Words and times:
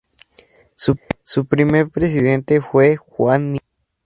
Su 0.73 1.45
primer 1.45 1.89
presidente 1.91 2.59
fue 2.59 2.97
Juan 2.97 3.51
Nicho. 3.51 3.65